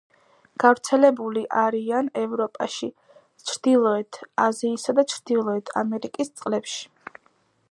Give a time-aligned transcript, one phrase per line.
[0.61, 2.91] გავრცელებული არიან ევროპაში,
[3.51, 7.27] ჩრდილოეთ აზიისა და ჩრდილოეთ ამერიკის წყლებში.